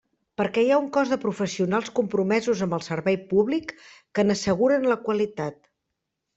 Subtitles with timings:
[0.41, 3.77] Perquè hi ha un cos de professionals compromesos amb el servei públic
[4.17, 5.65] que n'asseguren la qualitat.